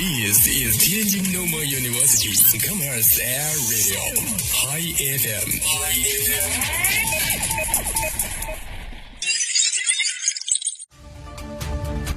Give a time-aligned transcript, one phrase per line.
[0.00, 4.00] This is Tianjin Normal University Commerce Air Radio
[4.50, 5.48] High FM。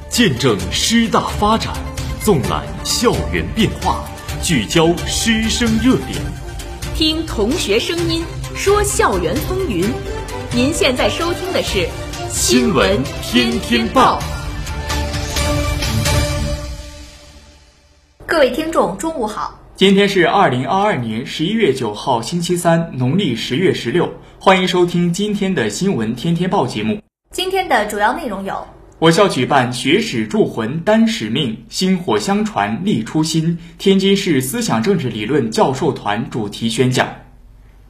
[0.10, 1.74] 见证师大发展，
[2.24, 4.10] 纵览校园变化，
[4.42, 6.22] 聚焦师生热点，
[6.96, 8.24] 听同学声音，
[8.56, 9.92] 说校园风云。
[10.54, 11.80] 您现在收听的是
[12.32, 14.22] 《新闻天天报》。
[18.26, 19.60] 各位听众，中午好。
[19.76, 24.14] 今天是二零二二年十一月九号，星期三，农历十月十六。
[24.40, 27.02] 欢迎收听今天的《新闻天天报》节目。
[27.32, 28.66] 今天的主要内容有：
[29.00, 37.08] 我校举办“学史铸魂担使命，薪火相传立初心”天津市思想政治理论教授团主题宣讲。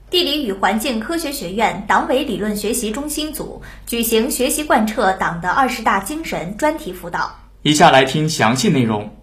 [0.09, 7.36] 地理与环境科学学院党委理论学习中心组举行学习贯彻党的二十大精神专题辅导。
[7.61, 9.16] 以下来听详细内容。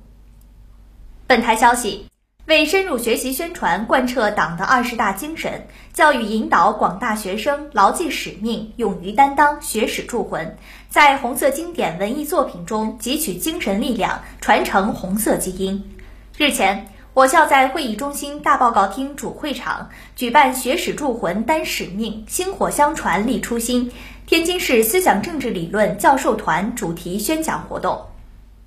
[1.31, 2.07] 本台消息，
[2.47, 10.57] 为深入学习宣传贯彻党的二十大精神，教育引导广大学生牢记使命，勇于担当，学史铸魂，
[10.89, 15.97] 在红色经典文艺作品中汲取精神力量，传承红色基因。
[16.37, 16.89] 日前。
[17.13, 23.93] 我校在会议中心大报告厅主会场举办“学史铸魂担使命，薪火相传立初心”
[24.27, 28.07] 天津市思想政治理论教授团主题宣讲活动。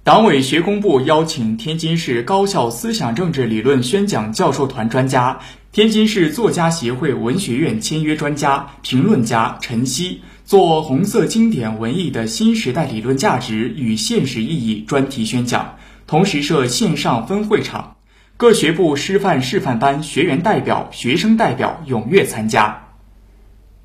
[0.05, 5.39] 党委学工部邀请天津市高校思想政治理论宣讲教授团专家、
[5.71, 17.95] 天津市作家协会文学院签约专家、评论家陈曦，做红色经典文艺的新时代理论价值与现实意义专题宣讲，同时设线上分会场。
[18.35, 22.89] 各学部师范示范班学员代表、学生代表踊跃参加。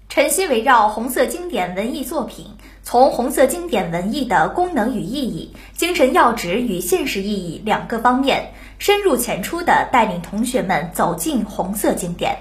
[0.09, 2.47] 晨曦围绕红色经典文艺作品，
[2.91, 12.35] 从红色经典文艺的功能与意义、精神要旨与现实意义两个方面，深入浅出地带领同学们走进红色经典。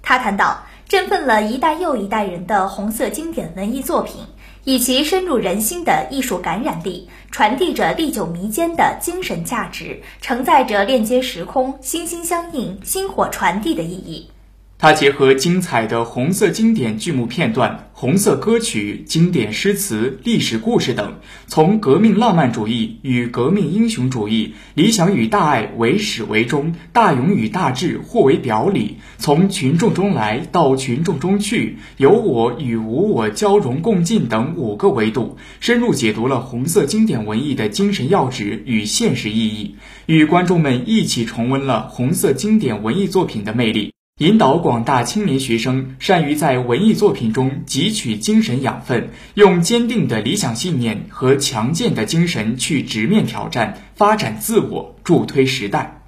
[0.00, 4.22] 他谈到，振奋了一代又一代人的红色经典文艺作品。
[4.64, 14.30] 以其深入人心的艺术感染力，传递着历久弥坚的精神价值，承载着链接时空、心心相印、薪火传递的意义。
[14.78, 21.14] 它结合精彩的红色经典剧目片段、红色歌曲、经典诗词、历史故事等，
[21.46, 43.95] 从革命浪漫主义与革命英雄主义、理想与大爱为始为终、大勇与大志互为表里，从群众中来到群众中去，有我与无我交融共进等五个维度，深入解读了红色经典文艺的精神要旨与现实意义，与观众们一起重温了红色经典文艺作品的魅力。
[44.18, 56.00] 引导广大青年学生善于在文艺作品中汲取精神养分，用坚定的理想信念和强健的精神去直面挑战，发展自我，助推时代。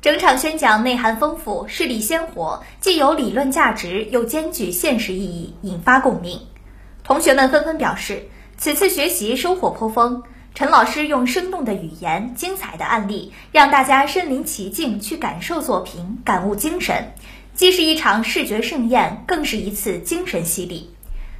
[0.00, 6.38] 整场宣讲内涵丰富，事例鲜活，既有理论价值，又兼具现实意义，引发共鸣。
[7.02, 10.22] 同学们纷纷表示，此次学习收获颇丰。
[10.56, 17.12] 陈老师用生动的语言、精彩的案例，让大家身临其境去感受作品、感悟精神，
[17.52, 20.88] 既是一场视觉盛宴，更是一次精神洗礼。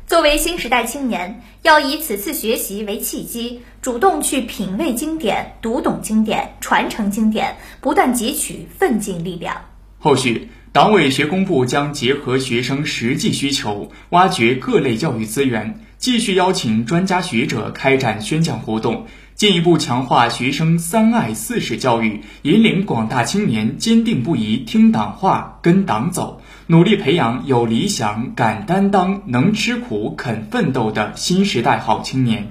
[0.07, 9.63] 作为新时代青年，要以此次学习为契机，主动去品味经典、读懂经典、传承经典，不断汲取奋进力量。
[9.99, 15.86] 后续，党委学工部将结合学生实际需求，挖掘各类教育资源。
[15.99, 32.51] 继续邀请专家学者开展宣讲活动，进一步强化学生三爱四史教育，引领广大青年坚定不移听党话、跟党走，努力培养有理想、敢担当、能吃苦、肯奋斗的新时代好青年。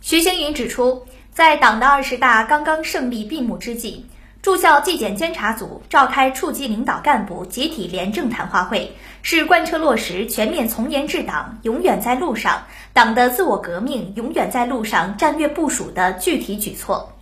[0.00, 4.06] 徐星云指出，在党的二十大刚刚胜利闭幕之际。
[4.42, 17.12] 驻校纪检监察组召开处级领导干部集体廉政谈话会，是贯彻落实全面从严治党、永远在路上、党的自我革命永远在路上战略部署的具体举措，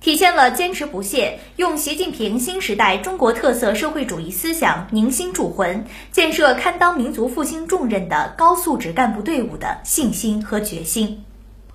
[0.00, 11.24] 体现了坚持不懈用习近平新时代中国特色社会主义思想凝心铸魂，建设堪当民族复兴重任的高素质干部队伍的信心和决心。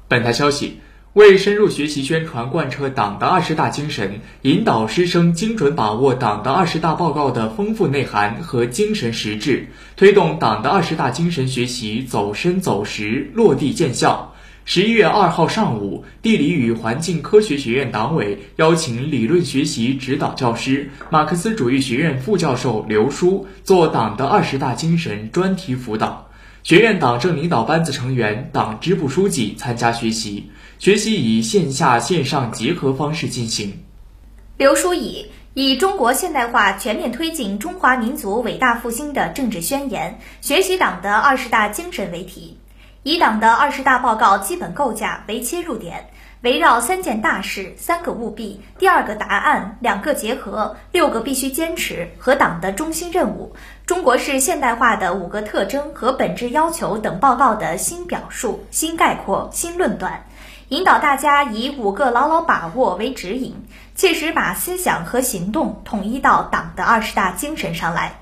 [0.08, 0.82] 本台消息。
[1.16, 14.34] 为深入学习宣传贯彻党的二十大精神，引导师生精准把握党的二十大报告的丰富内涵和精神实质，推动党的二十大精神学习走深走实、落地见效。
[14.66, 26.25] 十一月二号上午，地理与环境科学学院党委邀请理论学习指导教师、马克思主义学院副教授刘书做党的二十大精神专题辅导，
[26.66, 30.50] 学院党政领导班子成员、党支部书记参加学习。
[30.80, 33.84] 学习以线下线上结合方式进行。
[34.58, 42.58] 刘书以以中国现代化全面推进中华民族伟大复兴的政治宣言，学习党的二十大精神为题，
[43.04, 46.08] 以党的二十大报告基本构架为切入点。
[46.42, 60.26] 围绕三件大事、三个务必、第二个答案、两个结合、六个必须坚持和党的中心任务、中国式现代化的五个特征和本质要求等报告的新表述、新概括、新论断，
[60.70, 63.54] 引导大家以五个牢牢把握为指引，
[63.94, 68.14] 切实把思想和行动统一到党的二十大精神上来。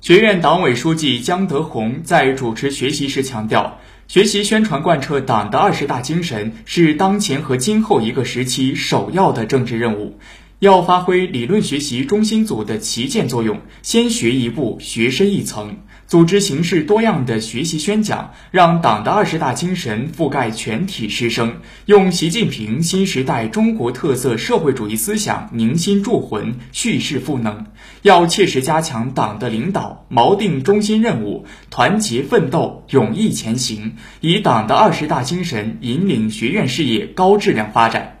[0.00, 3.78] 学院党委书记江德洪在主持学习时强调。
[4.06, 10.20] 学习宣传贯彻党的二十大精神是当前和今后一个时期首要的政治任务，
[10.58, 15.76] 要发挥理论学习中心组的旗舰作用，先学一步，学深一层。
[16.06, 27.66] 组织形式多样的学习宣讲，让党的二十大精神覆盖全体师生，用习近平新时代中国特色社会主义思想凝心铸魂、蓄势赋能。
[28.00, 38.15] 要切实加强党的领导，锚定中心任务，团结奋斗，勇毅前行，以党的二十大精神引领学院事业高质量发展。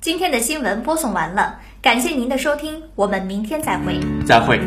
[0.00, 4.00] 今天的新闻播送完了，感谢您的收听，我们明天再会。
[4.24, 4.58] 再会。